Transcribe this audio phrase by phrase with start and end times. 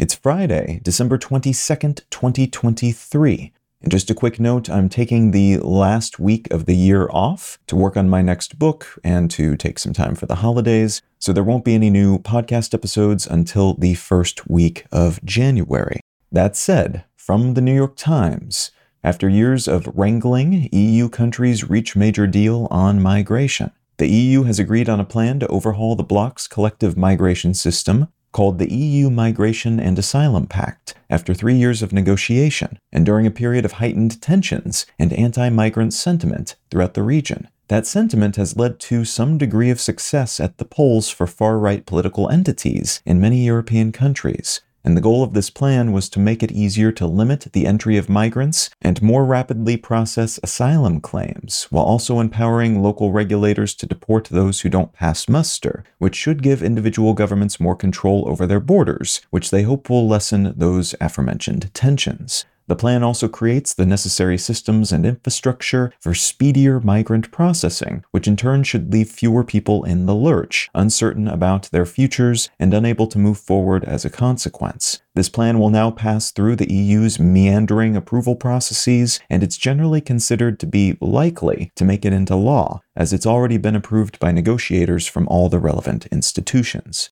[0.00, 3.52] It's Friday, December 22nd, 2023.
[3.82, 7.76] And just a quick note I'm taking the last week of the year off to
[7.76, 11.44] work on my next book and to take some time for the holidays, so there
[11.44, 16.00] won't be any new podcast episodes until the first week of January.
[16.32, 18.70] That said, from the New York Times,
[19.04, 23.70] after years of wrangling, EU countries reach major deal on migration.
[23.98, 28.58] The EU has agreed on a plan to overhaul the bloc's collective migration system, called
[28.58, 33.64] the EU Migration and Asylum Pact after three years of negotiation and during a period
[33.64, 37.48] of heightened tensions and anti migrant sentiment throughout the region.
[37.68, 41.86] That sentiment has led to some degree of success at the polls for far right
[41.86, 46.42] political entities in many European countries, and the goal of this plan was to make
[46.42, 51.84] it easier to limit the entry of migrants and more rapidly process asylum claims, while
[51.84, 57.14] also empowering local regulators to deport those who don't pass muster, which should give individual
[57.14, 62.44] governments more control over their borders, which they hope will lessen those aforementioned tensions.
[62.70, 68.36] The plan also creates the necessary systems and infrastructure for speedier migrant processing, which in
[68.36, 73.18] turn should leave fewer people in the lurch, uncertain about their futures and unable to
[73.18, 75.02] move forward as a consequence.
[75.16, 80.60] This plan will now pass through the EU's meandering approval processes, and it's generally considered
[80.60, 85.08] to be likely to make it into law, as it's already been approved by negotiators
[85.08, 87.10] from all the relevant institutions.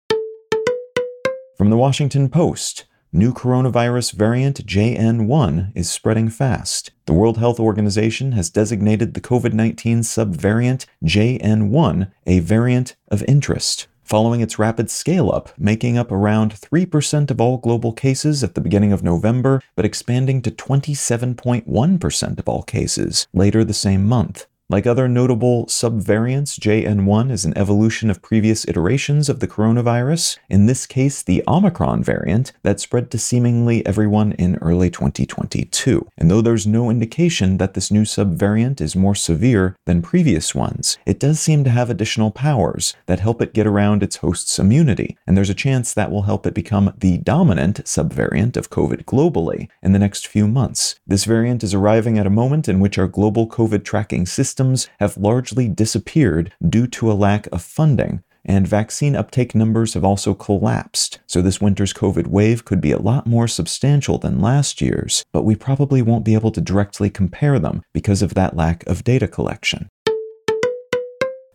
[1.56, 6.90] From the Washington Post, new coronavirus variant JN1 is spreading fast.
[7.06, 13.86] The World Health Organization has designated the COVID 19 subvariant JN1 a variant of interest.
[14.02, 18.60] Following its rapid scale up, making up around 3% of all global cases at the
[18.60, 24.46] beginning of November, but expanding to 27.1% of all cases later the same month.
[24.70, 30.64] Like other notable subvariants, JN1 is an evolution of previous iterations of the coronavirus, in
[30.64, 36.08] this case, the Omicron variant that spread to seemingly everyone in early 2022.
[36.16, 40.96] And though there's no indication that this new subvariant is more severe than previous ones,
[41.04, 45.18] it does seem to have additional powers that help it get around its host's immunity,
[45.26, 49.68] and there's a chance that will help it become the dominant subvariant of COVID globally
[49.82, 50.98] in the next few months.
[51.06, 54.88] This variant is arriving at a moment in which our global COVID tracking system systems
[55.00, 60.32] have largely disappeared due to a lack of funding, and vaccine uptake numbers have also
[60.32, 61.18] collapsed.
[61.26, 65.42] So this winter's COVID wave could be a lot more substantial than last year's, but
[65.42, 69.26] we probably won't be able to directly compare them because of that lack of data
[69.26, 69.88] collection.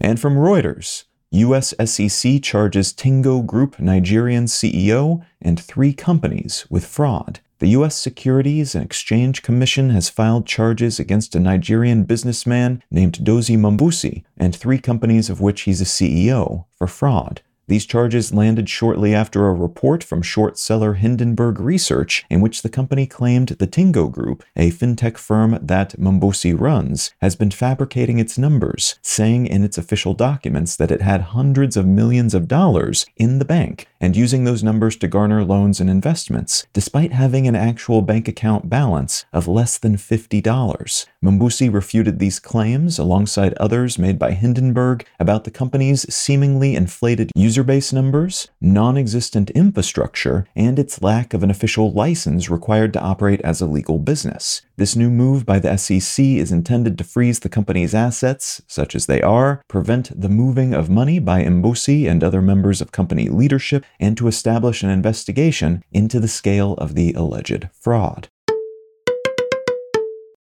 [0.01, 7.39] And from Reuters, US SEC charges Tingo Group Nigerian CEO and three companies with fraud.
[7.59, 7.97] The U.S.
[7.97, 14.55] Securities and Exchange Commission has filed charges against a Nigerian businessman named Dozy Mmobuosi and
[14.55, 17.41] three companies of which he's a CEO for fraud.
[17.69, 22.67] These charges landed shortly after a report from short seller Hindenburg Research, in which the
[22.67, 28.39] company claimed the Tingo Group, a fintech firm that Mmobuosi runs, has been fabricating its
[28.39, 33.37] numbers, saying in its official documents that it had hundreds of millions of dollars in
[33.37, 38.01] the bank and using those numbers to garner loans and investments, despite having an actual
[38.01, 41.05] bank account balance of less than $50.
[41.23, 47.58] Mmobuosi refuted these claims alongside others made by Hindenburg about the company's seemingly inflated user
[47.63, 53.41] base numbers, non existent infrastructure, and its lack of an official license required to operate
[53.41, 54.61] as a legal business.
[54.77, 59.05] This new move by the SEC is intended to freeze the company's assets, such as
[59.05, 63.85] they are, prevent the moving of money by Mmobuosi and other members of company leadership,
[63.99, 68.29] and to establish an investigation into the scale of the alleged fraud.